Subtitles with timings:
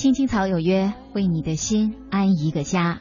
[0.00, 3.00] 青青草有约，为你的心安一个家。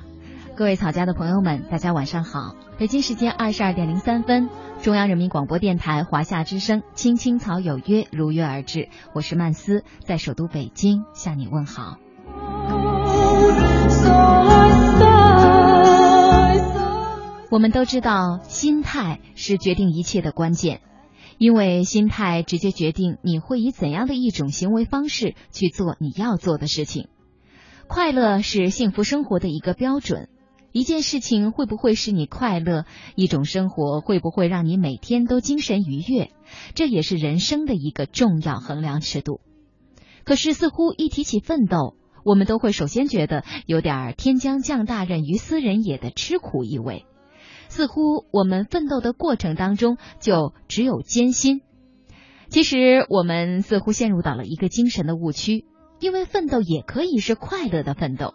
[0.58, 2.58] 各位草家的朋友们，大家晚上好。
[2.78, 4.50] 北京时间二十二点零三分，
[4.82, 11.96] 中央人民广播电台华夏之声《青青草有约》如约而至，我是曼斯，在首都北京向你问好。
[17.50, 20.82] 我们都知道，心态是决定一切的关键，
[21.40, 27.08] 因为心态直接决定你会以怎样的一种行为方式去做你要做的事情。
[27.88, 30.28] 快乐是幸福生活的一个标准，
[30.74, 36.30] 一件事情会不会使你快乐，一种生活会不会让你每天都精神愉悦，
[36.76, 39.40] 这也是人生的一个重要衡量尺度。
[40.26, 47.06] 可是，似乎一提起奋斗，我们都会首先觉得有点“天将降大任于斯人也”的吃苦意味。
[47.70, 51.62] 似乎我们奋斗的过程当中就只有艰辛，
[52.50, 55.66] 其实我们似乎陷入到了一个精神的误区，
[56.00, 58.34] 因为奋斗也可以是快乐的奋斗，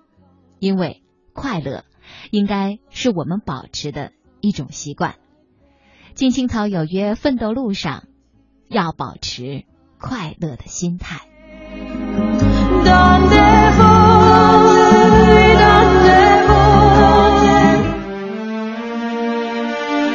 [0.59, 1.03] 因为
[1.35, 1.85] 快乐
[2.31, 5.17] 应该是我们保持的一种习惯。
[6.15, 8.05] 金青草有约，奋斗路上
[8.69, 9.65] 要保持
[9.99, 11.27] 快乐的心态。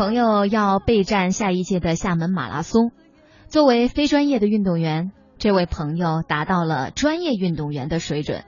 [0.00, 2.90] 朋友要备战下一届的厦门马拉松，
[3.48, 8.46] 作为非专业的运动员，这位朋友达到了专业运动员的水准。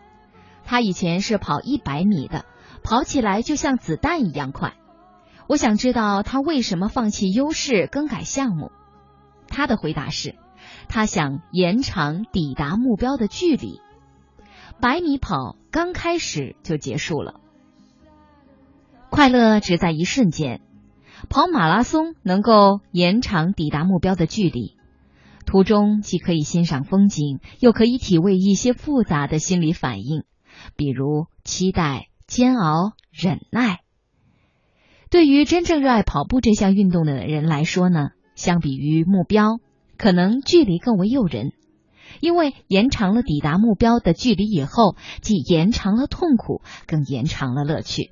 [0.64, 2.46] 他以前是跑一百米的，
[2.82, 4.72] 跑起来就像子弹一样快。
[5.46, 8.72] 我想知道他为什么放弃优势更改项目。
[9.46, 10.36] 他的回答是，
[10.88, 13.78] 他想延长抵达目标的距离。
[14.80, 17.40] 百米跑刚开始就结束了，
[19.10, 20.62] 快乐只在一瞬间。
[21.28, 24.76] 跑马拉松能够延长抵达目标的距离，
[25.46, 30.24] 途中既可以欣赏风景，又可以体味一些复杂的心理反应，
[30.76, 33.80] 比如期待、煎熬、忍耐。
[35.10, 39.58] 对于真正热爱跑步这项运动的人来说呢，相比于目标，
[39.98, 41.52] 可能距离更为诱人，
[42.20, 48.10] 因为延长了抵达目标的距离以后，既延长了痛苦，更延长了乐趣。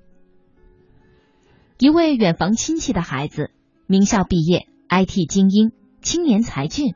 [1.81, 3.53] 一位远房亲戚的孩子，
[3.87, 6.95] 名校毕业，IT 精英，青年才俊，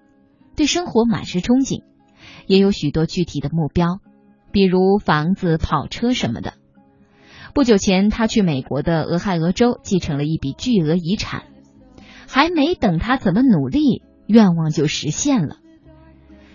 [0.57, 1.83] 对生活满是憧憬，
[2.47, 4.01] 也有许多具体的目标，
[4.53, 6.53] 比如房子、跑车什么的。
[7.55, 11.45] 不久前，他去美国的俄亥俄州继承了一笔巨额遗产，
[12.29, 15.57] 还没等他怎么努力，愿望就实现了。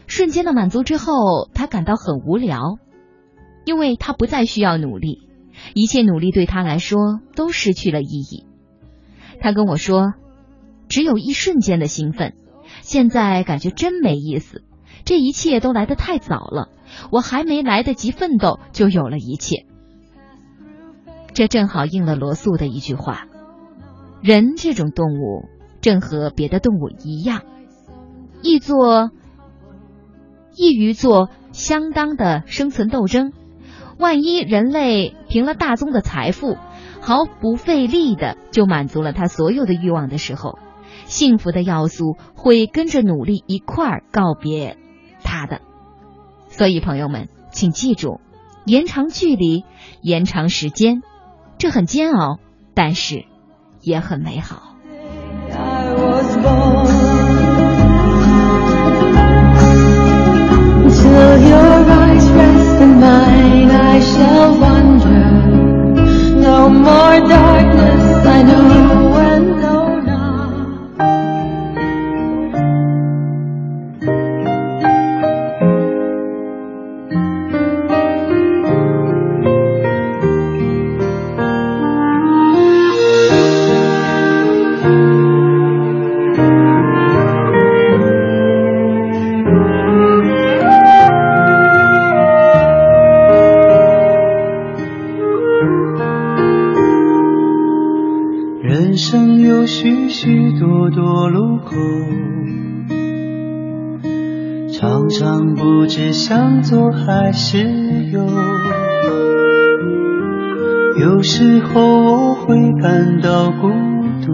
[0.05, 2.77] 瞬间的满足之后，他感到很无聊，
[3.65, 5.28] 因为他不再需要努力。
[5.73, 8.45] 一切努力对他来说都失去了意义。
[9.39, 10.13] 他跟我说
[10.89, 12.33] ：“只有一瞬间的兴奋，
[12.81, 14.63] 现在感觉真没意思。
[15.05, 16.69] 这一切都来得太早了，
[17.11, 19.65] 我还没来得及奋斗，就有了一切。”
[21.33, 23.27] 这正好应了罗素的一句话
[24.21, 25.47] ：“人这种动物，
[25.79, 27.43] 正和别的动物一样，
[28.41, 29.11] 易做，
[30.55, 33.31] 易于做相当的生存斗争。”
[33.99, 36.57] 万一人类凭了大宗的财富，
[37.01, 40.57] 毫不费力的就满足了他所有的欲望的时候，
[41.03, 44.77] 幸福的要素会跟着努力一块儿告别
[45.21, 45.59] 他的。
[46.47, 48.21] 所以朋友们，请记住，
[48.65, 49.65] 延长距离，
[50.01, 51.01] 延长时间，
[51.57, 52.39] 这很煎熬，
[52.73, 53.25] 但是
[53.81, 54.75] 也很美好。
[60.89, 61.09] 就
[61.49, 61.68] 有。
[62.79, 65.31] open mind I shall wander.
[66.39, 68.78] No more darkness, I know.
[106.29, 107.57] 向左还是
[108.11, 108.23] 右，
[110.99, 113.67] 有时候我会感到孤
[114.23, 114.31] 独，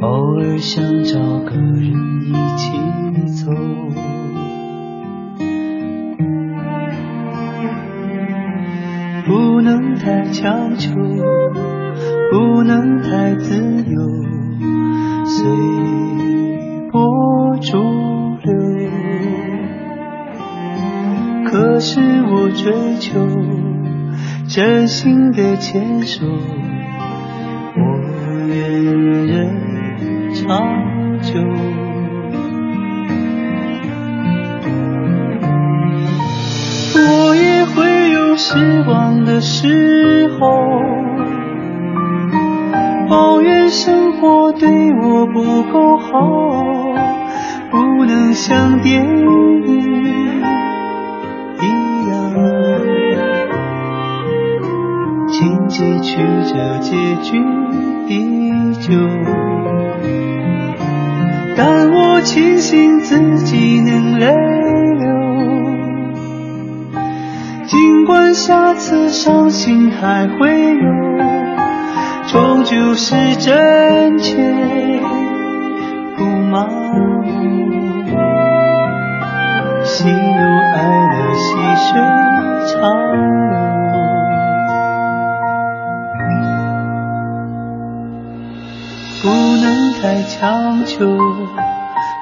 [0.00, 1.92] 偶尔想找个人
[2.26, 2.70] 一起
[3.42, 3.50] 走。
[9.26, 10.94] 不能太强求，
[12.30, 14.00] 不能太自由，
[15.26, 15.87] 随。
[21.90, 23.26] 是我追求
[24.46, 26.26] 真心的牵手，
[27.76, 27.80] 我
[28.46, 28.84] 愿
[29.26, 29.56] 人
[30.34, 31.32] 长久。
[36.94, 40.82] 我也会有失望的时候。
[43.08, 46.20] 抱怨生活对我不够好，
[47.70, 50.17] 不能像电影
[55.78, 56.16] 情节曲
[56.52, 56.90] 折，结
[57.22, 57.38] 局
[58.08, 58.94] 依旧。
[61.56, 64.26] 但我庆幸自己能泪
[64.98, 65.06] 流，
[67.68, 70.80] 尽管下次伤心还会有。
[72.26, 74.34] 终究是真切，
[76.16, 77.22] 不麻木。
[79.84, 80.82] 喜怒哀
[81.12, 81.46] 乐，细
[81.86, 82.00] 水
[82.66, 82.82] 长
[83.12, 83.67] 流。
[90.38, 91.04] 强求，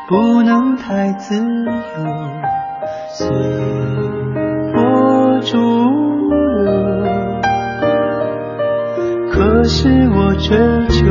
[0.09, 1.75] 不能太自由，
[3.13, 3.29] 随
[4.73, 5.59] 波逐
[6.31, 6.39] 流。
[9.31, 10.57] 可是我追
[10.89, 11.05] 求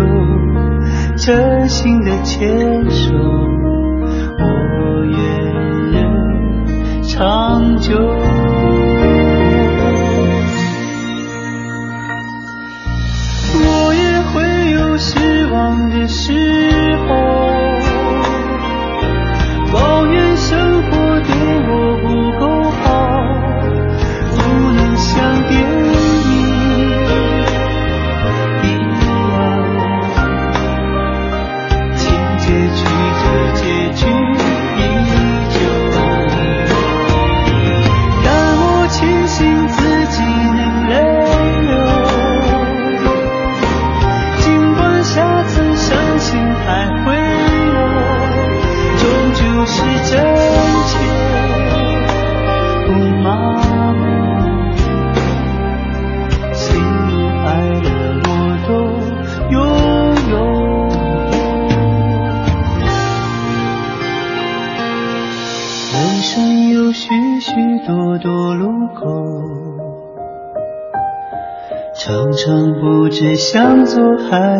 [1.15, 3.13] 真心的牵手，
[4.39, 4.43] 我
[5.05, 5.19] 愿
[5.91, 7.93] 人长久。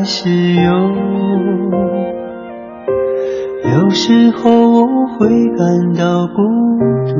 [0.06, 0.72] 是有？
[3.64, 6.44] 有时候我会感到孤
[7.08, 7.14] 独，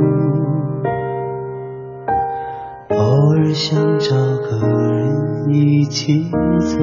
[2.94, 2.96] 偶
[3.34, 6.78] 尔想找个人一起走。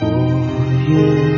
[0.00, 0.04] 我
[0.88, 1.35] 愿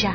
[0.00, 0.14] 站。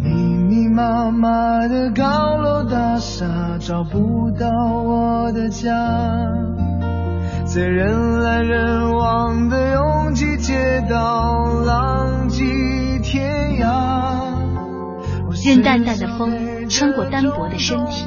[0.00, 3.26] 密密麻麻的高楼大厦，
[3.58, 5.72] 找不到我的家，
[7.44, 12.44] 在人来人往的拥挤街道，浪迹
[13.02, 13.98] 天涯。
[15.44, 18.06] 任淡淡的风穿过单薄的身体。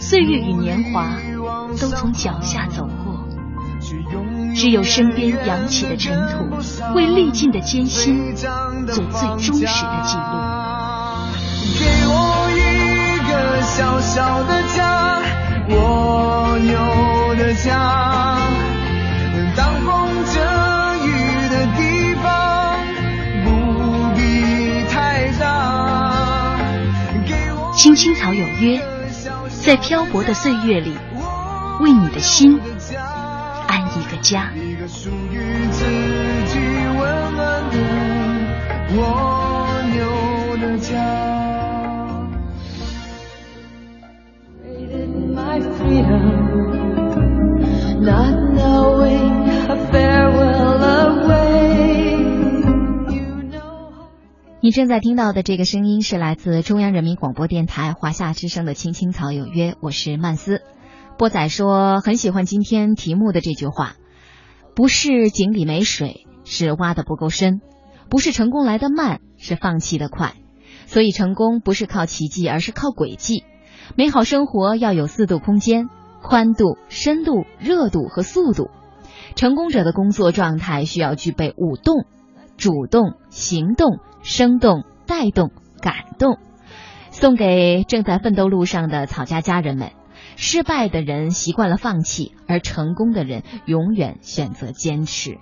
[0.00, 1.06] 岁月与年华
[1.80, 3.24] 都从脚下走过，
[4.52, 6.56] 只有身边扬起的尘土，
[6.96, 8.34] 为历尽的艰辛
[8.92, 10.32] 做最忠实的记录。
[11.78, 12.14] 给我
[12.52, 12.60] 一
[13.28, 13.32] 个
[13.62, 15.22] 小小的家，
[15.68, 17.70] 我有的家，
[19.56, 19.90] 当风
[20.32, 20.34] 遮
[21.04, 21.08] 雨
[21.48, 22.24] 的地方，
[23.44, 23.46] 不
[24.14, 25.42] 必太大。
[27.76, 28.80] 青青草有约。
[29.64, 30.92] 在漂泊的岁月里，
[31.80, 32.60] 为你的心
[33.68, 34.50] 安一个家。
[54.72, 60.62] 正在听到的这个声音是来自中央人民广播电台华夏之声的《青青草有约》，我是曼斯。
[61.18, 63.96] 波仔说很喜欢今天题目的这句话：
[64.74, 67.60] 不是井里没水，是挖的不够深；
[68.08, 70.32] 不是成功来得慢，是放弃的快。
[70.86, 73.44] 所以成功不是靠奇迹，而是靠轨迹。
[73.94, 75.90] 美好生活要有四度空间：
[76.22, 78.70] 宽度、深度、热度和速度。
[79.34, 82.06] 成功者的工作状态需要具备五动：
[82.56, 85.50] 主动、行动、生动、带动、
[85.80, 86.38] 感动。
[87.10, 89.92] 送给正在奋斗路上的草家家人们：
[90.36, 95.38] 失败的人习惯了放弃，而成功的人永远选择坚持。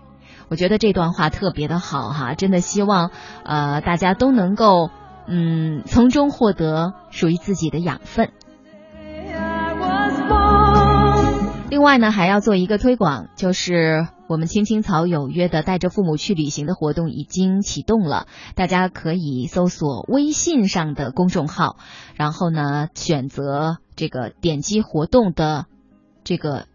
[0.49, 3.13] 我觉得这段话特别的好哈，真的希望
[3.45, 4.91] 呃大家都能够
[5.29, 8.31] 嗯从中获得属于自己的养分。
[11.71, 21.79] 另外呢，还要做一个推广，就是我们青青草有约的带着父母去旅行的活动已经启动了，大家可以搜索微信上的公众号，
[22.15, 25.67] 然后呢选择这个点击活动的
[26.23, 26.67] 这个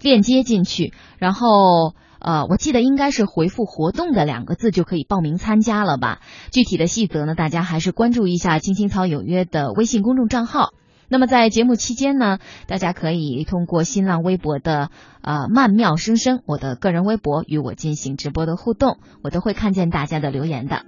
[0.00, 6.22] 链接进去，然后呃，我记得应该是回复“活动”的两个字就可以报名参加了吧？
[6.50, 10.70] 具体的细则呢，大家还是关注一下青青草有约的微信公众账号。
[11.08, 14.90] 那么在节目期间呢，大家可以通过新浪微博的
[15.22, 20.82] 呃曼妙声声我的个人微博与我进行直播的互动，我都会看见大家的留言的。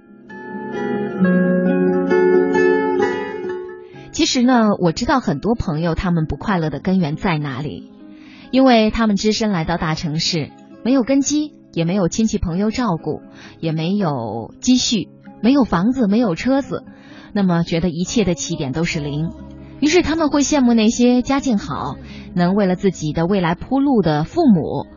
[4.11, 7.91] 其实呢，我知道很多朋友他们不快乐的根源在哪里，
[8.49, 10.49] 因为他们只身来到大城市，
[10.83, 13.21] 没有根基，也没有亲戚朋友照顾，
[13.59, 15.09] 也没有积蓄，
[15.43, 16.83] 没有房子，没有车子，
[17.31, 19.29] 那么觉得一切的起点都是零。
[19.79, 21.97] 于是他们会羡慕那些家境好、
[22.33, 24.87] 能为了自己的未来铺路的父母。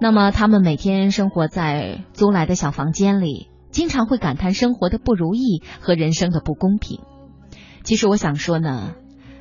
[0.00, 7.00] 那么他们每天生活在租来的小房间里，经常会感叹生活的不如意和人生的不公平。
[7.82, 8.94] 其实我想说呢，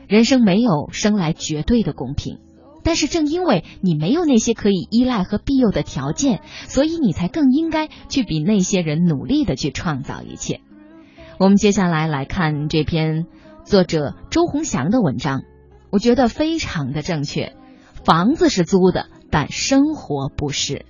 [0.08, 2.40] 人生没有生来绝对的公平，
[2.84, 10.60] 但是正因为你没有那些可以依赖和庇佑的条件，所以你才更应该去比那些人努力的去创造一切。
[11.40, 13.28] 我们接下来来看这篇。
[13.64, 15.44] 作者周鸿祥的文章，
[15.90, 17.54] 我觉得非常的正确。
[18.04, 20.86] 房子是租的，但生活不是。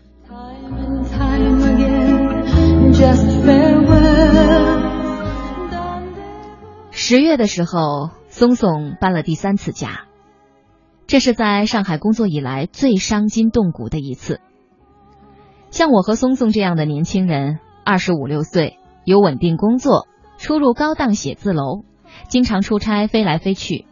[6.92, 10.06] 十月的时候，松松搬了第三次家，
[11.06, 14.40] 这是在上海工作以来最伤筋动骨的一次。
[15.70, 21.84] 像我和松松这样的年轻人，二十五六岁，有稳定工作，出入高档写字楼。
[22.28, 23.86] 经常出差飞来飞去，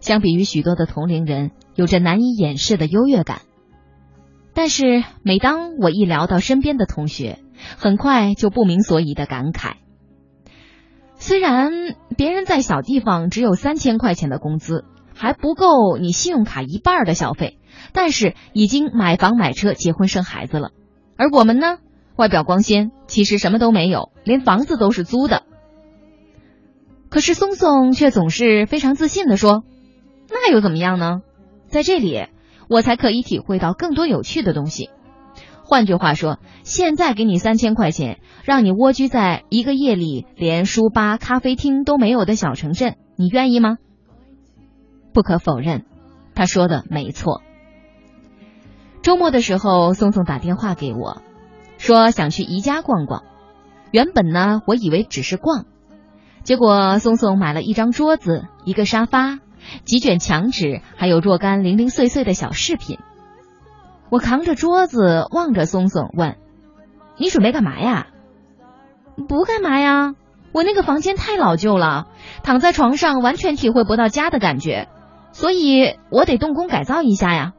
[0.00, 3.42] 相比于许多的同龄人，有着难以掩饰的优越感。
[4.54, 7.38] 但是每当我一聊到身边的同学，
[7.76, 9.74] 很快就不明所以的感慨：
[11.14, 11.70] 虽然
[12.16, 17.58] 别人在小地方只有三千块钱的工资，还不够你信用卡一半的消费，
[17.92, 20.70] 但是已经买房买车、结婚生孩子了。
[21.16, 21.78] 而我们呢，
[22.16, 25.44] 外表光鲜，其实什么都没有，连房子都是租的。
[27.10, 29.64] 可是松松却总是非常自信的说
[30.28, 31.22] ：“那又怎么样呢？
[31.68, 32.26] 在这里，
[32.68, 34.90] 我才可以体会到更多有趣的东西。
[35.64, 43.76] 换句话说，现在给你三千块钱，让你蜗居在一个夜里连书吧、咖啡厅都没有的小城镇，你愿意吗？”
[45.12, 45.84] 不可否认，
[46.34, 47.42] 他说的没错。
[49.02, 51.22] 周末的时候，松松打电话给我，
[51.78, 53.24] 说想去宜家逛逛。
[53.90, 55.64] 原本呢，我以为只是逛。
[56.48, 59.38] 结果，松松买了一张桌子、一个沙发、
[59.84, 62.98] 几卷墙纸，还有若干零零碎碎的小饰品。
[64.08, 66.38] 我扛着桌子，望着松松，问
[67.20, 68.06] ：“你准备干嘛呀
[69.28, 70.14] ？”“不干嘛呀，
[70.52, 72.06] 我那个房间太老旧了，
[72.42, 74.88] 躺在床上完全体会不到家的感觉，
[75.32, 77.52] 所以我得动工改造一下呀。”“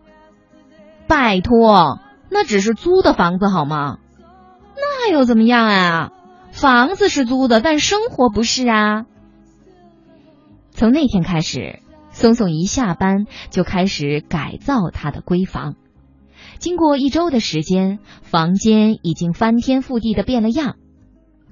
[1.08, 2.00] 拜托，
[2.32, 4.00] 那只是租的房子好吗？
[4.76, 6.10] 那又怎么样啊？”
[6.60, 9.06] 房子是租的，但生活不是啊。
[10.72, 11.80] 从那天开始，
[12.12, 15.76] 松松一下班就开始改造他的闺房。
[16.58, 20.76] 经过一周的时间，房间已经翻天覆地的变了样。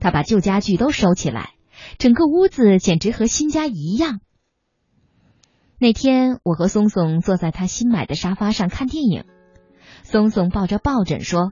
[0.01, 1.51] 他把旧家具都收起来，
[1.97, 4.19] 整个屋子简直和新家一样。
[5.79, 9.23] 那天，我和松松坐在他新买的沙发上看电影。
[10.03, 11.51] 松松抱着抱枕说：“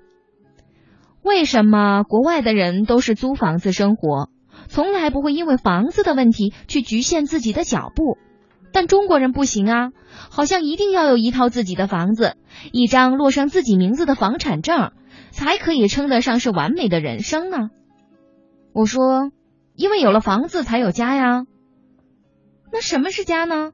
[1.25, 4.29] 为什么国外的人都是租房子生活，
[4.67, 8.19] 从来不会因为房子的问题去局限自己的脚步？
[8.71, 9.91] 但中国人不行啊，
[10.29, 12.35] 好像一定要有一套自己的房子，
[12.71, 14.91] 一张落上自己名字的房产证，
[15.31, 17.71] 才可以称得上是完美的人生呢。”
[18.71, 19.31] 我说
[19.73, 21.45] ：“因为有了房子才有家呀。
[22.71, 23.71] 那什么是家呢？”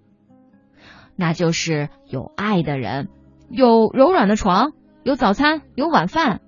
[1.17, 3.09] 那就是有爱的人，
[3.49, 4.71] 有柔软的床，
[5.03, 6.39] 有早餐，有晚饭。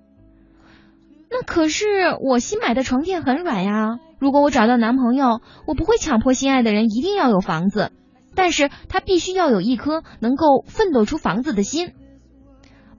[1.34, 4.00] 那可是我新买的床垫很软呀。
[4.20, 7.92] 如果我找到男朋友，我不会强迫心爱的人一定要有房子，
[8.36, 11.94] 但是他必须要有一颗能够奋斗出房子的心。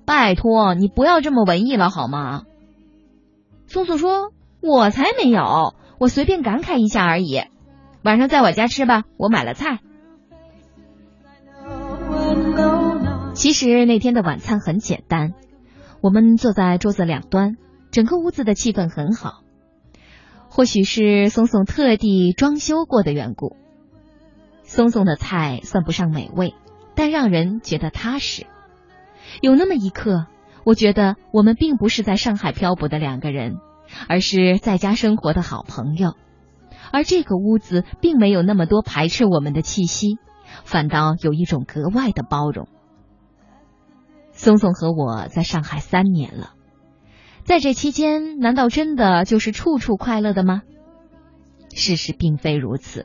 [0.05, 2.43] 拜托，你不要这么文艺了好吗？
[3.69, 7.41] 松松说：“我才没有，我随便感慨一下而已。
[8.03, 9.79] 晚上在我家吃吧，我买了菜。”
[13.33, 15.33] 其实那天的晚餐很简单，
[16.03, 17.57] 我们坐在桌子两端，
[17.95, 19.45] 整个屋子的气氛很好。
[20.49, 23.57] 或许是松松特地装修过的缘故，
[24.65, 26.55] 松松的菜算不上美味，
[26.97, 28.49] 但让人觉得踏实。
[29.41, 30.27] 有那么一刻，
[30.65, 33.59] 我觉得我们并不是在上海漂泊的两个人，
[34.09, 36.15] 而是在家生活的好朋友。
[36.91, 40.19] 而这个屋子并没有那么多排斥我们的气息，
[40.65, 42.67] 反倒有一种格外的包容。
[44.33, 46.55] 松松和我在上海三年了，
[47.45, 50.63] 在这期间，难道真的就是处处快乐的吗？
[51.75, 53.05] 事实并非如此。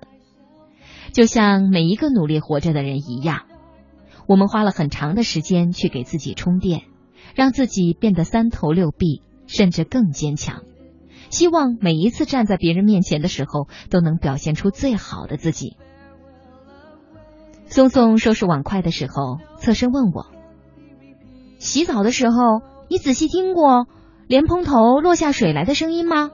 [1.12, 3.42] 就像每一个努力活着的人一样，
[4.28, 6.84] 我们花了很长的时间去给自己充电，
[7.36, 10.64] 让自己变得三头六臂，甚至更坚强。
[11.30, 15.76] 希望每一次站在别人面前的时候，都能表现出最好的自己。
[17.66, 20.28] 松松收拾碗筷的时候，侧身问我。
[21.60, 23.86] 洗澡的时候，你仔细听过
[24.30, 26.30] 莲蓬头落下水来的声音吗？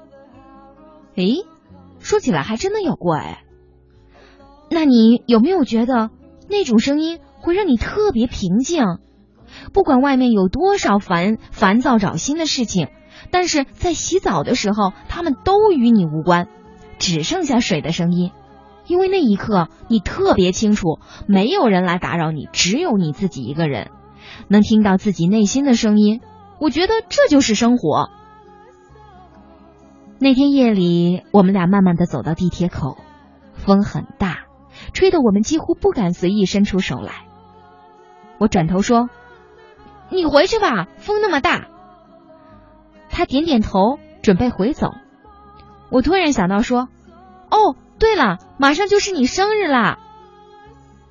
[1.15, 1.45] 诶，
[1.99, 3.45] 说起来还真的有过哎。
[4.69, 6.10] 那你有没有觉得
[6.49, 8.84] 那种声音会让你特别平静？
[9.71, 12.89] 不管外面有多少烦烦躁扰心的事情，
[13.31, 16.49] 但是在洗澡的时候，他们都与你无关，
[16.99, 18.31] 只剩下水的声音。
[18.88, 23.89] 因为那一刻，你特别清楚，没有人来打扰你，只有你自己一个人。
[24.49, 26.19] 能听到自己内心的声音，
[26.59, 28.09] 我觉得这就是生活。
[30.19, 32.97] 那天夜里，我们俩慢慢的走到地铁口，
[33.53, 34.45] 风很大，
[34.93, 37.25] 吹得我们几乎不敢随意伸出手来。
[38.37, 39.09] 我转头说
[40.09, 41.67] ：“你回去吧，风那么大。”
[43.09, 44.91] 他点点头，准备回走。
[45.89, 46.87] 我突然想到说
[47.51, 49.99] ：“哦，对了，马上就是你生日啦。”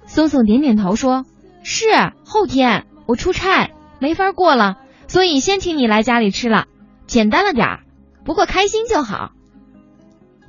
[0.07, 1.25] 松松点点头说
[1.63, 1.87] ：“是
[2.25, 6.67] 后天。”我出差没法过了，所以先请你来家里吃了，
[7.07, 7.85] 简单了点儿，
[8.25, 9.33] 不过开心就好。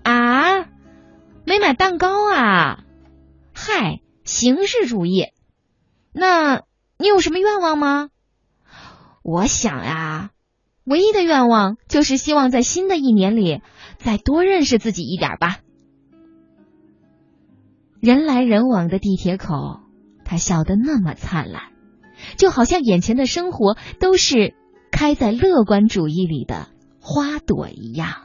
[0.03, 0.65] 啊，
[1.45, 2.83] 没买蛋糕啊？
[3.53, 5.27] 嗨，形式主义。
[6.11, 6.63] 那
[6.97, 8.09] 你有什么愿望吗？
[9.23, 10.31] 我想呀，
[10.83, 13.61] 唯一的愿望就是希望在新的一年里
[13.97, 15.59] 再多认识自己一点吧。
[17.99, 19.81] 人来人往的地铁口，
[20.23, 21.74] 他笑得那么灿烂。
[22.37, 24.53] 就好像眼前的生活都是
[24.91, 26.67] 开在乐观主义里的
[26.99, 28.24] 花朵一样。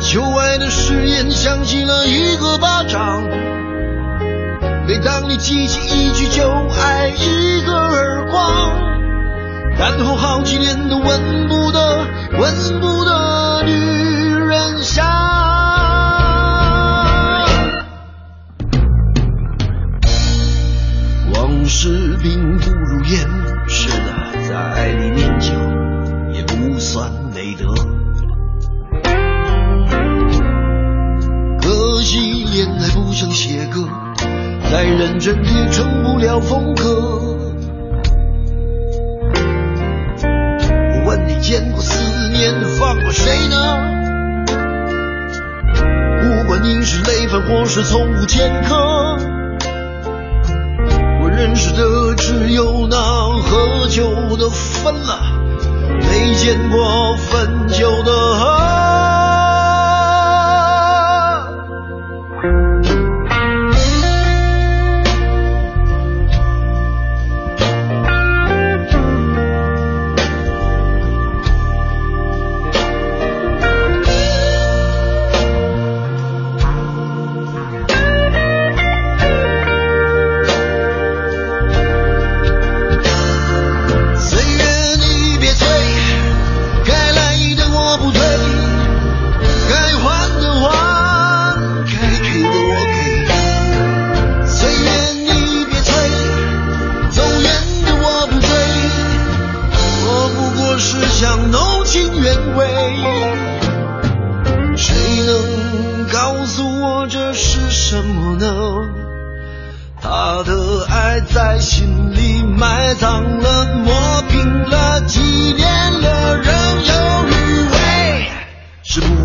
[0.00, 3.22] 旧爱的誓言响起了一个巴掌，
[4.86, 8.74] 每当你记起一句就爱一个耳光，
[9.78, 12.06] 然后好几年都闻不得、
[12.38, 15.29] 闻不得女人香。
[48.40, 48.79] 从无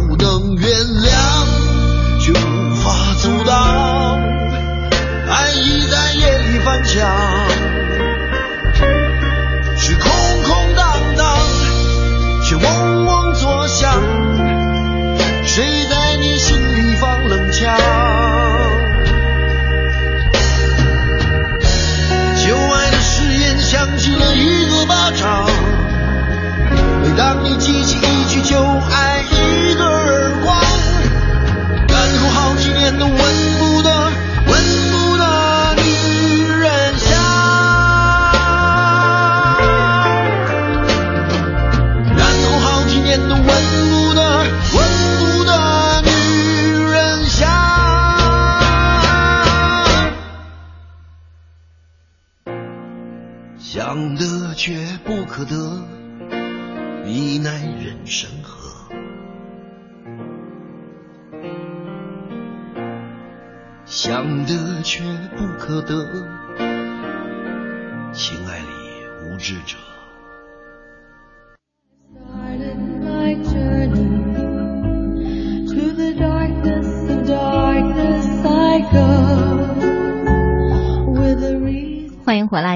[0.08, 1.10] 不能原谅
[2.20, 4.20] 却无法阻挡
[5.28, 7.55] 爱意在夜里翻墙。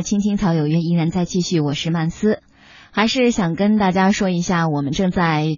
[0.02, 2.42] 青青草有约依然在继续，我是曼斯，
[2.92, 5.58] 还是想跟大家说一下，我们正在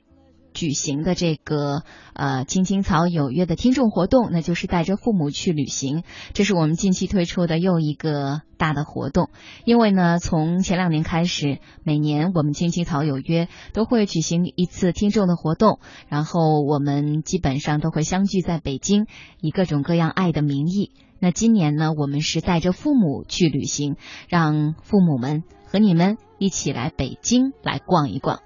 [0.53, 9.29] 举行的这个呃青青草有约的听众活动，那就是带着父母去旅行，这是我们近期推出的又一个大的活动。
[9.63, 19.05] 因为呢，从前两年开始，每年我们青青草有约都会举行一次听众的活动，然后我们基本上都会相聚在北京，
[19.39, 20.91] 以各种各样爱的名义。
[21.23, 23.95] 那今年呢，我们是带着父母去旅行，
[24.27, 28.41] 让父母们和你们一起来北京来逛一逛，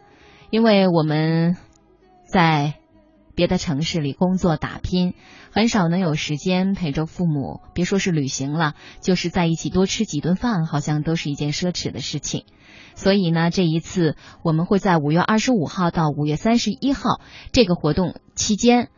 [0.49, 1.55] 因为我们
[2.29, 2.73] 在
[3.33, 5.13] 别的城市里工作打拼，
[5.51, 12.43] 很少能有时间陪着父母，别说是旅行了，就是在一起多吃几顿饭，好像都是一件奢侈的事情。
[12.93, 17.21] 所以呢，这一次我们会在五月二十五号到五月三十一号
[17.53, 18.89] 这个活动期间。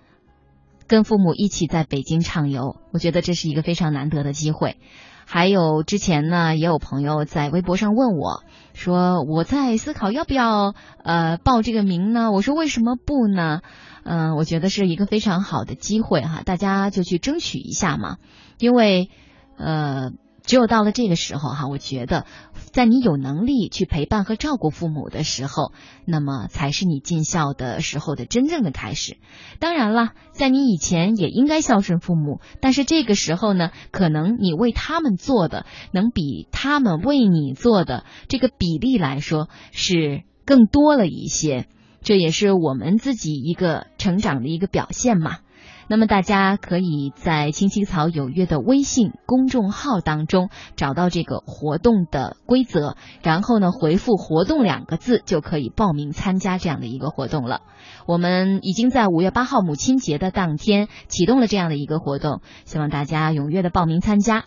[0.87, 4.77] 跟父母一起在北京畅游，我觉得这是一个非常难得的机会。
[5.25, 10.73] 还有之前呢，也有朋友在微博上问我，说我在思考要不要
[11.03, 12.31] 呃报这个名呢？
[12.31, 13.59] 我说为什么不呢？
[14.03, 18.17] 嗯，我觉得是一个非常好的机会哈，大家就去争取一下嘛。
[18.57, 19.09] 因为
[19.57, 20.11] 呃，
[20.47, 22.25] 只有到了这个时候哈，我觉得，
[22.71, 25.73] 在你有能力去陪伴和照顾父母的时候，
[26.05, 29.17] 那么才是你尽孝的时候的真正的开始。
[29.59, 41.67] 当然了，在你以前也应该孝顺父母，但是这个时候呢，可能你为他们做的，能比他们为你做的这个比例来说是更多了一些。
[42.01, 45.39] 这也是我们自己一个成长的一个表现嘛。
[45.89, 57.61] 那么大家可以在青青草有约的微信公众号当中找到这个活动的规则，然后呢回复“活动”两个字就可以报名参加这样的一个活动了。
[58.05, 64.45] 我们已经在五月八号母亲节的当天启动了这样的一个活动，希望大家踊跃的报名参加。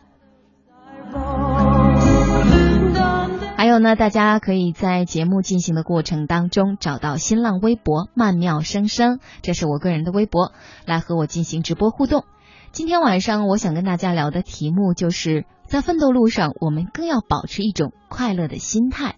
[3.61, 10.53] 还有呢，大家可以在节目进行的过程当中找到新浪微博“曼妙声声”，这是我个人的微博，
[10.87, 12.25] 来和我进行直播互动。
[12.73, 19.16] 今天晚上我想跟大家聊的题目就是在奋斗路上，我们更要保持一种快乐的心态。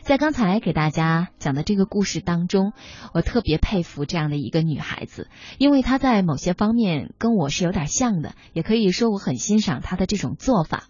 [0.00, 2.72] 在刚才给大家讲的这个故事当中，
[3.12, 5.28] 我特别佩服这样的一个女孩子，
[5.58, 10.84] 因为她在某些方面跟我是有点像的，也可以说我很欣赏她的这种做法。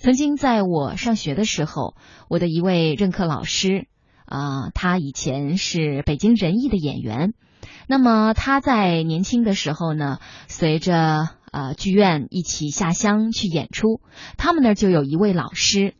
[0.00, 1.94] 曾经在我上学的时候，
[2.30, 3.86] 我的一位任课老师，
[4.24, 7.34] 啊，他以前是北京人艺的演员。
[7.86, 14.00] 那么他在年轻的时候呢，随着呃剧院一起下乡去演出，
[14.38, 15.92] 他们那儿就有一位老师，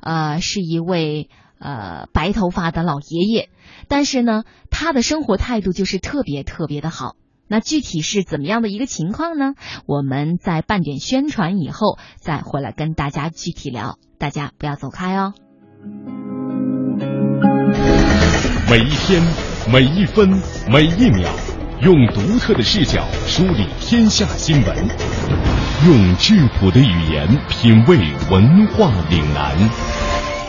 [0.00, 3.48] 呃，是一位呃白头发的老爷爷，
[3.88, 7.16] 但是呢，他的生活态度就是特别特别的好。
[7.48, 9.54] 那具体是怎么样的一个情况呢？
[9.86, 15.32] 我们在半点宣传以后再回来跟大家具体聊，大家不要走开哦。
[18.68, 19.22] 每一天，
[19.72, 20.28] 每一分，
[20.68, 21.30] 每一秒，
[21.82, 24.76] 用独特的视角梳理天下新闻，
[25.86, 29.56] 用质朴的语言品味文化岭南，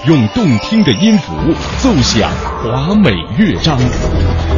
[0.08, 1.34] 用动听的音符
[1.80, 2.32] 奏响
[2.64, 3.78] 华美乐章。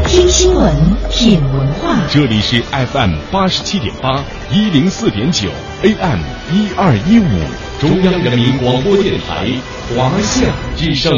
[0.05, 0.71] 听新闻，
[1.09, 1.97] 品文化。
[2.07, 5.49] 这里是 FM 八十七点八，一零四点九
[5.81, 6.19] ，AM
[6.51, 9.47] 一二一五，中央人民广播电台
[9.97, 10.45] 华夏
[10.77, 11.17] 之声。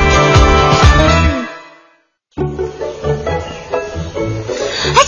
[5.01, 5.05] 哎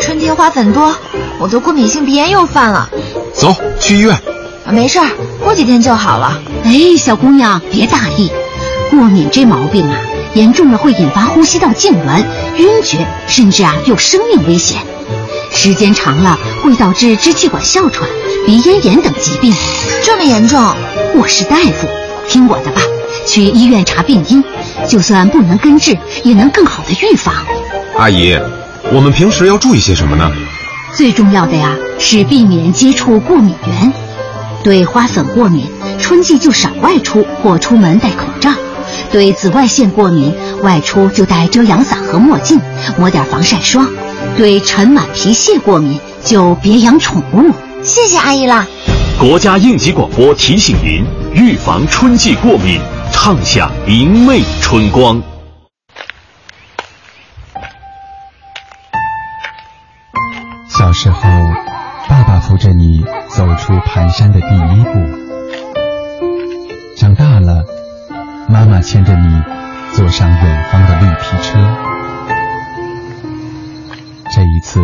[0.00, 0.94] 春天花粉多，
[1.38, 2.88] 我的过敏性鼻炎又犯了。
[3.32, 4.14] 走去医院。
[4.66, 5.06] 啊，没事儿，
[5.42, 6.40] 过几天就好了。
[6.64, 8.30] 哎，小姑娘别大意，
[8.90, 9.98] 过敏这毛病啊。
[10.34, 12.22] 严重了会引发呼吸道痉挛、
[12.58, 14.82] 晕厥，甚至啊有生命危险。
[15.50, 18.06] 时间长了会导致支气管哮喘、
[18.44, 19.54] 鼻咽炎等疾病。
[20.02, 20.60] 这么严重？
[21.14, 21.88] 我是大夫，
[22.28, 22.82] 听我的吧，
[23.26, 24.44] 去医院查病因，
[24.86, 27.34] 就算不能根治，也能更好的预防。
[27.98, 28.38] 阿姨，
[28.92, 30.30] 我们平时要注意些什么呢？
[30.94, 33.92] 最重要的呀是避免接触过敏源。
[34.62, 35.66] 对花粉过敏，
[35.98, 38.50] 春季就少外出或出门戴口罩。
[39.10, 42.60] 对紫外线过敏，外出就戴遮阳伞和墨镜，
[42.98, 43.88] 抹点防晒霜。
[44.36, 47.50] 对尘螨、皮屑过敏，就别养宠物。
[47.82, 48.66] 谢谢阿姨啦。
[49.18, 52.78] 国家应急广播提醒您：预防春季过敏，
[53.10, 55.22] 畅享明媚春光。
[60.86, 61.20] 小时候，
[62.08, 64.90] 爸爸扶着你走出蹒跚的第一步。
[66.96, 67.64] 长大了。
[68.48, 69.42] 妈妈牵着你
[69.94, 71.58] 坐上远方的绿皮车，
[74.32, 74.78] 这一次，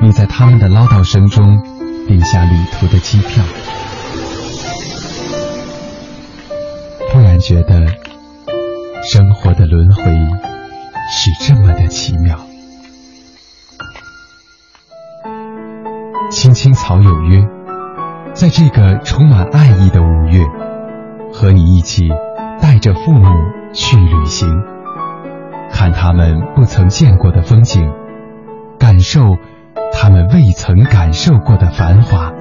[0.00, 1.60] 你在他们的唠叨声中
[2.06, 3.42] 订下旅途的机票，
[7.10, 7.86] 突然觉得
[9.10, 10.04] 生活的轮回
[11.10, 12.38] 是这么的奇妙。
[16.48, 17.46] 青青草有约，
[18.32, 20.46] 在这个充满爱意的五月，
[21.30, 22.08] 和你一起。
[22.60, 23.26] 带着父母
[23.72, 24.48] 去旅行，
[25.70, 27.92] 看他们不曾见过的风景，
[28.78, 29.36] 感受
[29.92, 32.32] 他们未曾感受过的繁华。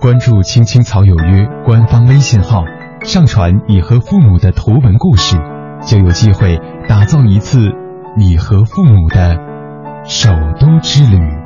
[0.00, 2.64] 关注“青青草有约”官方微信号，
[3.02, 5.36] 上传你和父母的图文故事，
[5.82, 7.58] 就有机会打造一次
[8.16, 9.36] 你和父母的
[10.04, 11.45] 首都之旅。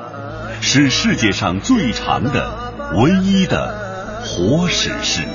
[0.63, 5.27] 是世界上最长的、唯一的活史诗，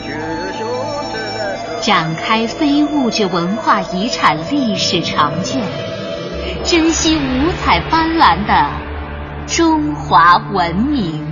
[1.83, 5.61] 展开非物质文化遗产历史长卷，
[6.65, 8.71] 珍惜五彩斑斓的
[9.49, 11.27] 中华文明。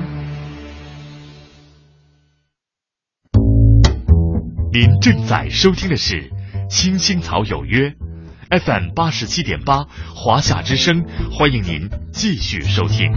[4.72, 6.16] 您正在收听的是
[6.68, 7.90] 《青青草有约》
[8.50, 13.12] ，FM 八十七点八，华夏之声，欢迎您继续收听。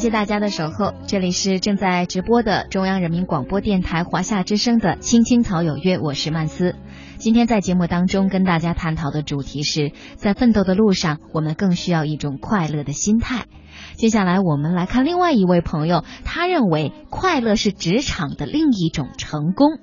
[0.00, 6.74] 谢大家的守候，这里是正在直播的中央人民广播电台华夏之声的《青青草有约》，我是曼斯。
[7.18, 13.44] 今天在节目当中跟大家探讨的主题是在奋斗的路上，我们更需要一种快乐的心态。
[13.92, 19.80] 接下来我们来看另外一位朋友，他认为快乐是职场的另一种成功。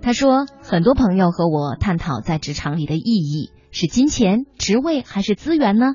[0.00, 5.92] 他说，很多朋友和我探讨在职场里的意义是金钱、职位还是资源呢？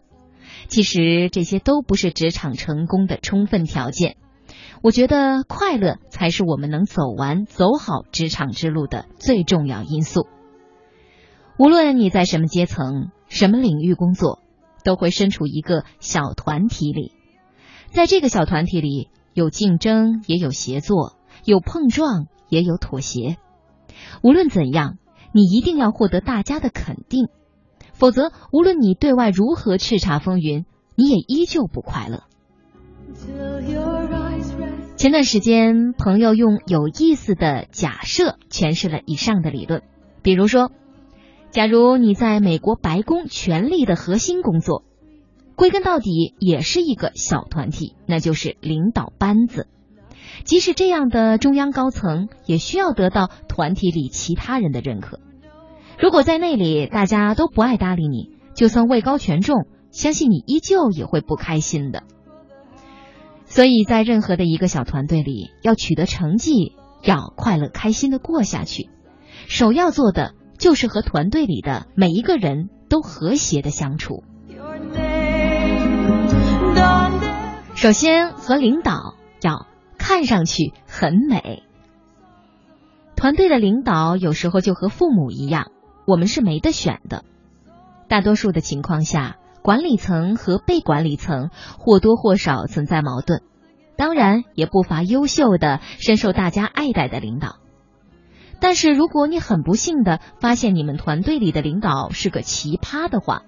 [0.68, 4.18] 其实这些都不是职场成功的充分条件。
[4.82, 10.28] 我觉得快乐才是我们能走完、走好职场之路的最重要因素。
[11.58, 14.40] 无论你在什么阶层、什么领域工作，
[14.84, 17.12] 都会身处一个小团体里。
[17.92, 23.38] 在这个小团体里，有竞争，也有协作；有碰撞，也有妥协。
[24.24, 24.98] 无论怎样，
[25.34, 27.28] 你一定要获得大家的肯定，
[28.02, 32.24] 否则，无论你对外如何叱咤风云，你也依旧不快乐。
[34.98, 39.84] 前段时间，朋友用有意思的假设诠释了以上的理论，
[40.24, 40.72] 比如说，
[41.52, 44.84] 假如你在美国白宫权力的核心工作。
[45.56, 49.68] 归根到底也是一个小团体，那就是领导班子。
[50.44, 55.20] 即使这样的中央高层，也需要得到团体里其他人的认可。
[56.02, 62.02] 如果在那里大家都不爱搭理你，就算位高权重，相信你依旧也会不开心的。
[63.46, 68.90] 所以在任何的一个小团队里，要取得成绩，要快乐开心的过下去，
[69.48, 74.24] 首要做的就是和团队里的每一个人都和谐的相处。
[77.76, 79.68] 首先，和领导要
[80.00, 81.62] 看上去很美。
[83.16, 85.72] 团队的领导有时候就和父母一样，
[86.06, 87.24] 我们是没得选的。
[88.08, 93.42] 大多数的情况下，管理层和被管理层或多或少存在矛盾，
[93.96, 97.58] 当然也不乏优秀的、深受大家爱戴的领导。
[98.60, 103.44] 但是，如果你很不幸的发现你们团队里的领导是个奇葩的话，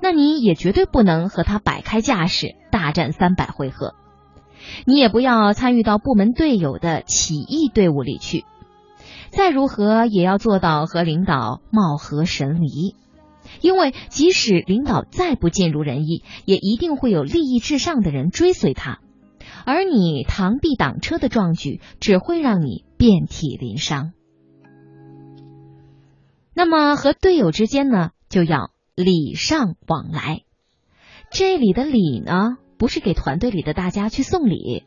[0.00, 3.94] 那你也绝对不能和他摆开架势大战三百回合，
[4.86, 8.44] 你也不要参与到部门队友的起义队伍里去。
[9.30, 12.94] 再如何也要做到和领导貌合神离，
[13.60, 19.00] 因为即使领导再不尽如人意，也一定会有利益至上的人追随他，
[19.64, 24.12] 而你螳臂挡车的壮举只会让你遍体鳞伤。
[26.54, 28.70] 那么和队友之间呢，就要。
[28.96, 30.42] 礼尚往来，
[31.30, 34.84] 这里的礼呢，不是给团队里的大家去送礼，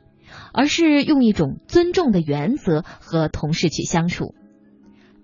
[0.54, 4.34] 而是用一种尊重的原则和同事去相处。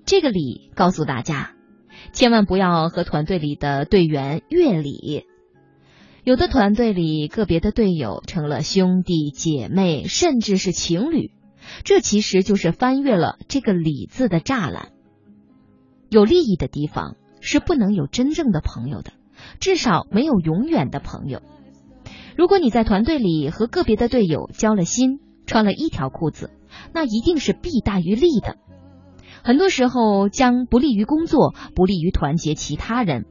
[0.06, 1.52] 这个礼告诉大家，
[2.12, 5.26] 千万不要和团队里的队员越礼。
[6.24, 11.32] 有的团队里个别的队友成了兄弟姐妹，甚至是情侣，
[11.86, 14.90] 这其实就是翻越了这个礼字的栅栏。
[16.10, 17.16] 有利益的地方。
[17.42, 19.14] 是不能有真正的朋友的，
[19.62, 21.42] 至少没有永远的朋友。
[22.40, 26.52] 如果你在团队里和个别的队友交了心，穿了一条裤子，
[26.94, 28.56] 那一定是弊大于利的。
[29.44, 33.26] 很多时候将不利于工作，不利于团结其他人，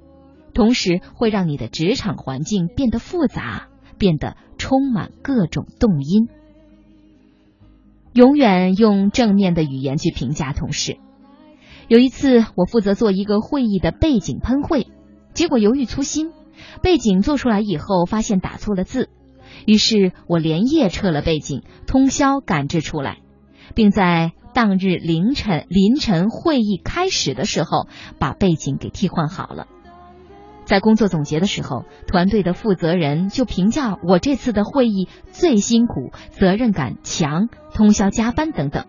[0.52, 6.28] 同时会让你的职场环境变得复杂，变得充满各种动因。
[8.12, 10.98] 永远用正面的语言去评价同事。
[11.88, 14.86] 有一次，我负责做一个会议的背景喷绘，
[15.32, 16.30] 结果由于粗心，
[16.82, 19.08] 背景做出来以后发现打错了字，
[19.66, 23.18] 于是我连夜撤了背景，通宵赶制出来，
[23.74, 27.86] 并在当日凌晨凌晨会议开始的时候
[28.18, 29.66] 把背景给替换好了。
[30.64, 38.84] 在工作总结的时候，团队的负责人就评价我这次的会议最辛苦，责任感强，通宵加班等等。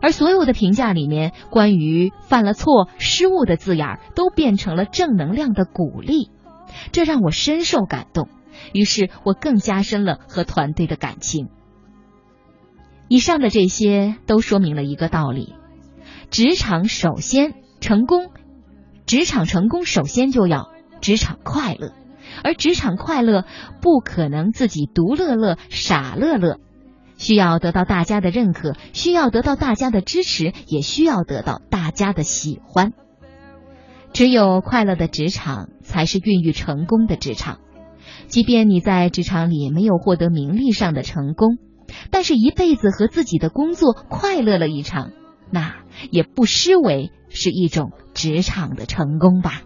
[0.00, 6.30] 而所有的评价里面，关于犯了错、失误的字眼儿都变成了正能量的鼓励，
[6.92, 8.28] 这让我深受感动。
[8.72, 11.48] 于是我更加深了和团队的感情。
[13.08, 15.54] 以上的这些都说明了一个道理：
[16.30, 18.30] 职场首先成功，
[19.06, 20.70] 职场成功首先就要
[21.00, 21.92] 职场快乐，
[22.42, 23.44] 而职场快乐
[23.80, 26.58] 不可能自己独乐乐、傻乐乐。
[27.18, 32.92] 需要得到大家的认可，需要得到大家的支持，也需要得到大家的喜欢。
[34.16, 37.58] 只有快乐的职场，才是孕育成功的职场。
[38.28, 41.58] 即便你在职场里没有获得名利上的成功，
[42.10, 45.10] 但是一辈子和自己的工作快乐了一场，
[45.50, 45.74] 那
[46.10, 49.60] 也不失为是一种职场的成功吧。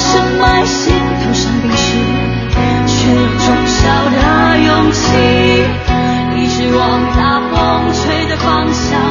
[0.00, 1.94] 深埋心头上冰释，
[2.86, 3.78] 却有种小
[4.10, 5.02] 的勇气，
[6.36, 6.80] 一直往
[7.16, 7.18] 大
[7.50, 9.09] 风吹的方向。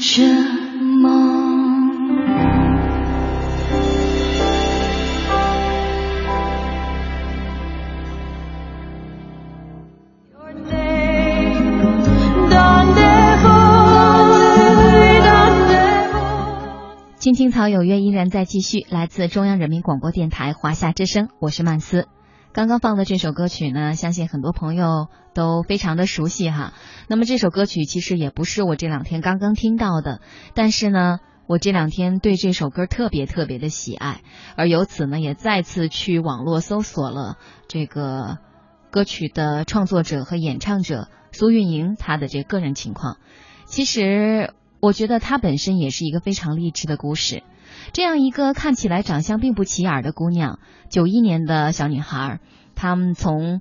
[0.00, 1.30] 着梦。
[17.18, 22.08] 青青草有约依然在继续，来自中央人民广播电台华夏之声，我是曼斯。
[22.52, 26.72] 刚刚放的这首歌曲呢，相信很多朋友都非常的熟悉哈。
[27.06, 30.20] 那么这首歌曲其实也不是我这两天刚刚听到的，
[30.52, 34.22] 但是呢，我这两天对这首歌特别特别的喜爱，
[34.56, 37.38] 而由此呢，也再次去网络搜索了
[37.68, 38.38] 这个
[38.90, 43.18] 歌曲的创作者和演唱者苏运莹她的这个个人情况。
[43.66, 47.44] 其实我觉得她本身也是一个非常励志的故事。
[47.92, 50.58] 这样一个看起来长相并不起眼的姑娘，
[50.88, 52.40] 九一年的小女孩，
[52.74, 53.60] 她们从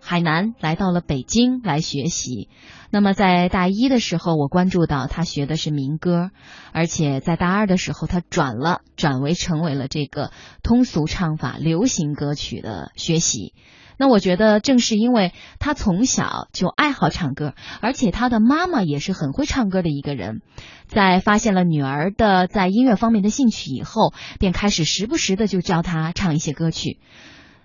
[0.00, 2.48] 海南来到了北京来学习。
[2.90, 6.30] 那么在大一的时候，我关注到她学的是民歌，
[6.72, 10.32] 而且在大二的时候，她转了，转为成为了这个
[10.62, 13.54] 通俗唱法、流行歌曲的学习。
[14.00, 20.40] 那我觉得正是因为他从小就爱好唱歌，而且他的妈妈也是很会唱歌的一个人，
[20.86, 26.98] 在发现了女儿的在音乐方面的兴趣以后，便开始时不时的就教她唱一些歌曲。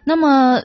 [0.04, 0.64] 那么。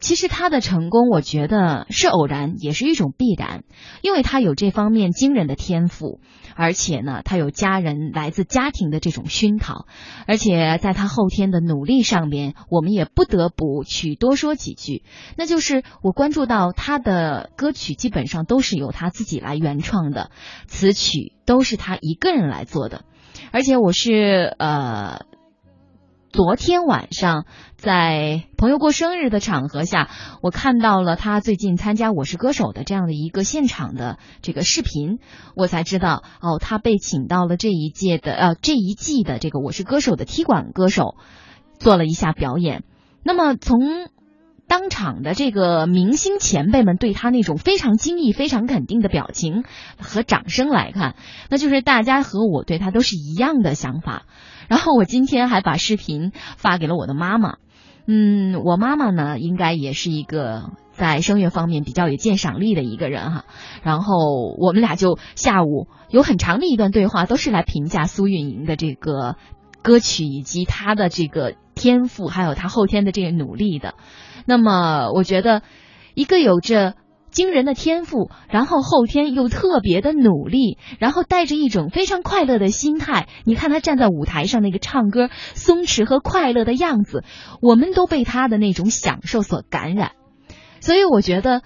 [0.00, 3.64] 其实他的成功，我觉得是偶然，也是一种必然，
[4.02, 6.20] 因为他有这方面惊人的天赋，
[6.56, 9.86] 而且呢，他有家人来自家庭的这种熏陶，
[10.26, 15.04] 而且在他后天的努力上面，我们也不得不去多说几句，
[15.36, 20.30] 那就是我关注到他的歌曲基本上都是由他自己来原创的，
[20.66, 23.04] 词曲都是他一个人来做的，
[23.52, 25.26] 而且我是呃。
[26.32, 30.08] 昨天晚上，在朋友过生日的场合下，
[30.42, 35.18] 我看到了他最近参加《我是歌手》的这样的一个现场的这个视频，
[35.56, 41.16] 我才知道哦，他被请到了这一届的呃这一季的这个《我是歌手》的踢馆歌手，
[41.80, 42.84] 做了一下表演。
[43.24, 43.80] 那么从
[44.70, 49.64] 当场的这个明星前辈们对他那种非常惊异、非常肯定的表情
[49.98, 51.16] 和掌声来看，
[51.48, 54.26] 那就是大家和我对他都是一样的想法。
[54.68, 57.56] 然后我今天还把视频发给了我的妈妈，
[58.06, 63.46] 嗯，我妈妈呢应该也是一个在声乐方面比较有鉴赏力的一个人哈。
[63.82, 69.34] 然后我们俩就下午有很长的一段对话，都是来评价苏运莹的这个
[69.82, 73.94] 歌曲以及她的这个天赋，还有她后天的这个努力的。
[74.46, 75.62] 那么我觉得
[76.14, 76.94] 一个有着。
[77.30, 83.28] 惊人的天赋，然后后天又特别的努力，然后带着一种非常快乐的心态。
[83.44, 87.22] 你看他站在舞台上那个唱歌松弛和快乐的样子，
[87.62, 90.10] 我们都被他的那种享受所感染。
[90.80, 91.62] 所以我觉得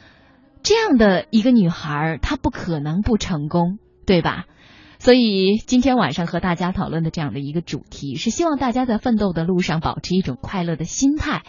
[0.62, 4.45] 这样的一个女孩，她不可能不成功，对吧？
[5.05, 11.43] 所以今天晚上和大家讨论的这样的一个主题，是希望大家在奋斗的路上保持一种快乐的心态。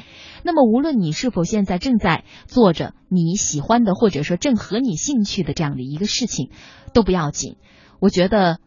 [0.44, 6.50] 那么，无论你是否现在正在做着你喜欢的，或者说正合你兴趣的这样的一个事情，
[6.94, 7.56] 都不要紧。
[8.02, 8.60] 我觉得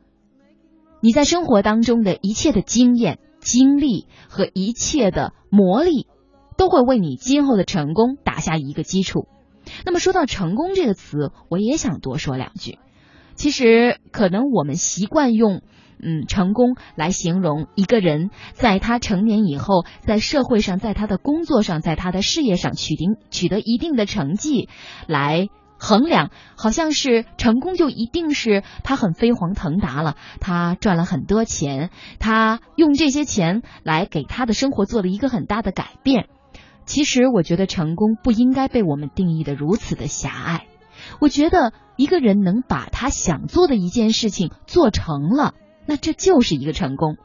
[1.03, 6.07] 你在生活当中的一切的经验、经历和一切的磨砺，
[6.57, 9.29] 都会为你今后的成功打下一个基础。
[9.85, 12.79] 那么，说到成功这个词，我也想多说两句。
[13.39, 15.63] 其实，可能我们习惯用
[16.03, 24.69] “嗯成功”来形容一个人，在他成年以后，在社会上，在他的工作上，在他的事业上取得取得一定的成绩，
[25.07, 25.47] 来
[25.79, 36.27] 衡量，好像是成功就一定是他很飞黄腾达了，他赚了很多钱，他用这些钱来给他的生活做了一个很大的改变。
[36.87, 40.67] 其实，我觉得成功不应该被我们定义的如此的狭隘。
[41.21, 45.55] 我觉得一个人能把他想做的一件事情做成了，
[45.87, 47.17] 那这就是一个成功。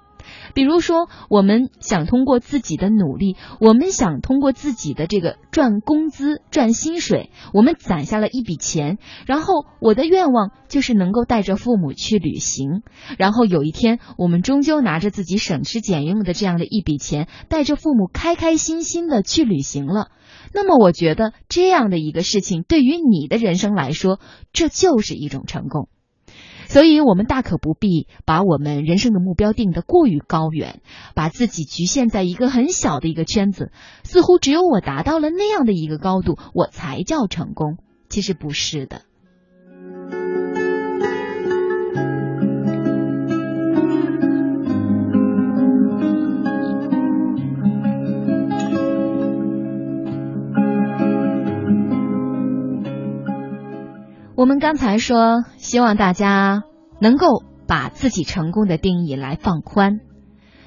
[0.54, 12.84] 比如说，我们想通过自己的努力，我们想通过自己的这个赚工资、赚薪水，我们攒下了一笔钱，然后我的愿望就是能够带着父母去旅行，
[13.18, 20.08] 然后有一天我们终究拿着自己省吃俭用的这样的一笔钱，带着父母开开心心的去旅行了。
[20.54, 24.20] 那么，我觉得这样的一个事情，对于你的人生来说，
[24.52, 25.90] 这就是一种成功。
[26.68, 30.82] 所以，我们大可不必把我们人生的目标定得过于高远，
[31.14, 33.72] 把自己局限在一个很小的一个圈子，
[34.04, 37.78] 似乎只有我达到了那样的一个高度，我才叫成功。
[38.10, 39.02] 其实不是的。
[54.44, 56.64] 我们刚才说，希望大家
[57.00, 60.02] 能够把自己成功的定义来放宽。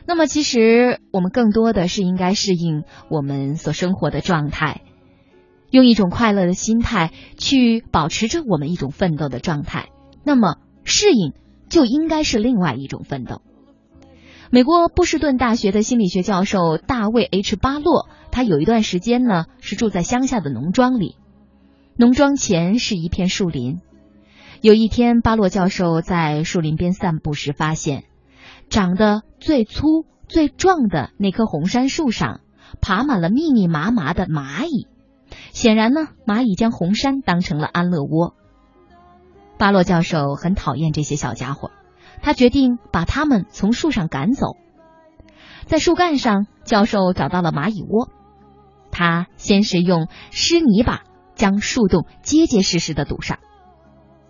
[0.06, 4.80] 那么，其实我们更多的是应该适应我们所生活的状态，
[5.70, 9.90] 用一种快乐的心态去保持着我们一种奋斗的状态。
[10.24, 11.34] 那么，适应
[11.68, 13.42] 就应该是另外一种奋斗。
[14.48, 21.16] 美国波士顿大学的心理学教授大卫 ·H· 巴洛，他有一段时间呢是住在乡下的农庄里。
[21.98, 23.80] 农庄前是一片树林。
[24.60, 28.04] 有一天，巴洛教授在树林边散步时，发现
[28.68, 32.42] 长得最粗、最壮的那棵红杉树上
[32.82, 34.88] 爬满了密密麻麻的蚂蚁。
[35.52, 38.34] 显然呢，蚂蚁将红杉当成了安乐窝。
[39.56, 41.70] 巴洛教授很讨厌这些小家伙，
[42.20, 44.58] 他决定把它们从树上赶走。
[45.64, 48.10] 在树干上，教授找到了蚂蚁窝。
[48.90, 51.04] 他先是用湿泥巴。
[51.36, 53.38] 将树洞结结实实的堵上。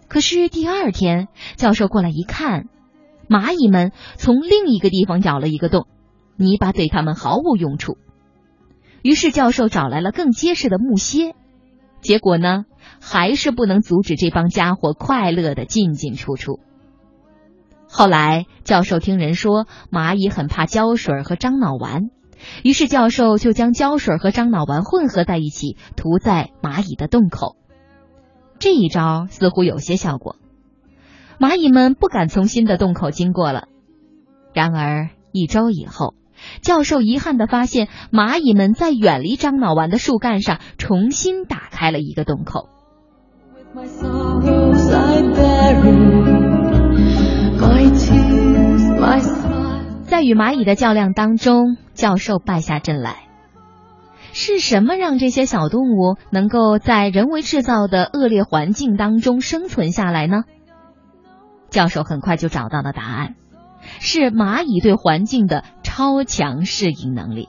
[0.08, 2.66] 可是第二天，教授过来一看，
[3.28, 5.86] 蚂蚁们从另一个地方咬了一个洞，
[6.36, 7.96] 泥巴对他们毫无用处。
[9.02, 11.34] 于是教授找来了更结实的木楔，
[12.00, 12.64] 结果呢，
[13.00, 16.60] 还是不能阻止这帮家伙快乐的进进出出。
[17.88, 22.10] 后来教授听人说蚂蚁很怕胶水和樟脑丸，
[22.62, 27.56] 于是教授就将胶水和樟脑丸混合在一起涂在蚂蚁的洞口。
[28.58, 30.36] 这一招似乎有些效果，
[31.38, 33.68] 蚂蚁们不敢从新的洞口经过了。
[34.54, 36.14] 然而一周以后，
[36.62, 42.68] 教授遗憾地发现，蚂蚁们在远离樟脑丸的树干上重新打开了一个洞口。
[50.06, 53.24] 在与蚂蚁的较量当中，教授败下阵来。
[54.32, 60.44] 是什么让这些小动物能够在人为制造的恶劣环境当中生存下来呢？
[61.70, 63.34] 教授很快就找到了答案，
[64.00, 67.48] 是蚂蚁对环境的超强适应能力。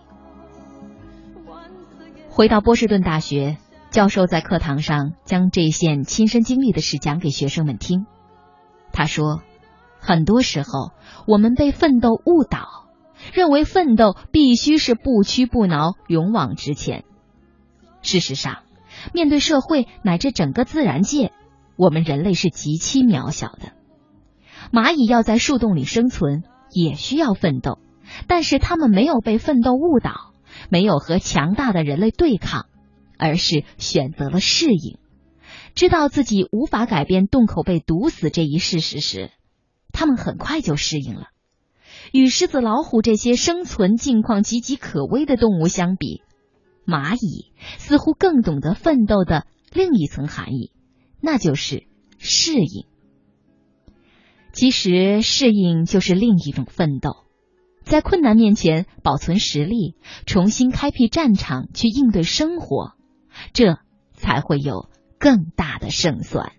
[2.29, 3.57] 回到波士顿大学，
[3.91, 8.05] 教授在课堂上将这件亲身经历的事讲给学生们听。
[8.91, 9.41] 他说
[10.07, 10.91] ：“很多时候，
[11.27, 12.85] 我们被奋斗误导。”
[13.33, 17.03] 认为奋斗必须是不屈不挠、勇往直前。
[18.01, 18.59] 事实上，
[19.11, 21.33] 面对社会乃至整个自然界，
[21.75, 23.73] 我们人类是极其渺小的。
[24.71, 27.79] 蚂蚁要在树洞里生存，也需要奋斗，
[28.27, 30.31] 但是它们没有被奋斗误导，
[30.69, 32.67] 没有和强大的人类对抗，
[33.17, 34.99] 而是选择了适应。
[35.75, 39.31] 知道自己无法改变洞口被堵死这一事实时，
[39.97, 41.29] 他们很快就适应了。
[42.13, 46.21] 与狮子、老虎这些生存境况岌岌可危的动物相比，
[46.85, 50.71] 蚂蚁似乎更懂得奋斗的另一层含义，
[51.19, 51.87] 那就是
[52.19, 52.85] 适应。
[54.53, 57.23] 其实，适应就是另一种奋斗，
[57.81, 59.95] 在困难面前保存实力，
[60.27, 62.93] 重新开辟战场去应对生活，
[63.51, 63.79] 这
[64.13, 66.51] 才会有更大的胜算。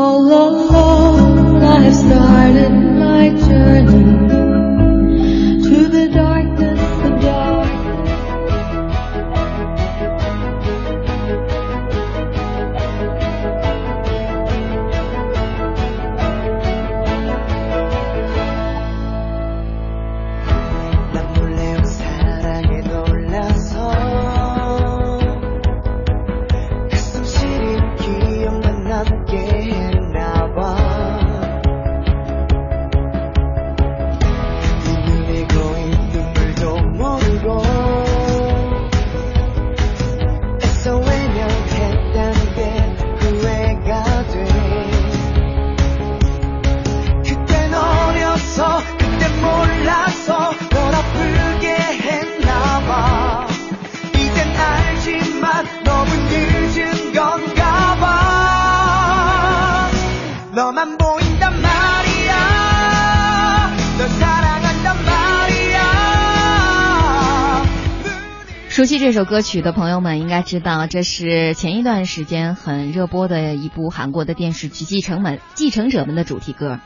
[0.00, 4.27] All alone, I have started my journey
[68.88, 76.80] 悉这首歌曲的朋友们应该知道，这是前一段时间很热播的一部韩国的电视剧《继承们》《继承者们》的主题歌。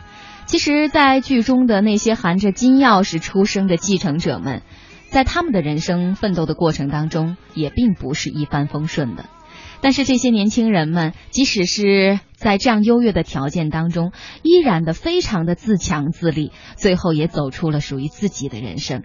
[0.45, 4.63] 其实，在剧中的那些含着金钥匙出生的继承者们，
[5.11, 9.27] 在他们的人生奋斗的过程当中，也并不是一帆风顺的。
[9.81, 14.11] 但是这些年轻人们，即使是在这样优越的条件当中，
[14.43, 19.05] 依然的非常的自强自立，最后也走出了属于自己的人生。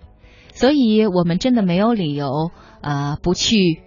[0.58, 2.49] 所以，我们真的没有理由，
[2.82, 3.84] 呃，不去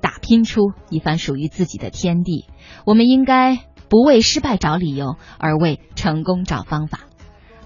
[0.00, 2.46] 打拼出一番属于自己的天地。
[2.84, 3.56] 我们应该
[3.88, 7.02] 不为失败找理由，而为成功找方法。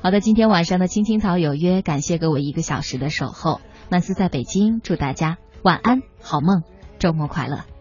[0.02, 3.62] 好的，今天晚上的青青草有约，感谢各位一个小时的守候。
[3.88, 6.62] 曼斯在北京，祝大家晚安，好梦，
[6.98, 7.71] 周末快乐。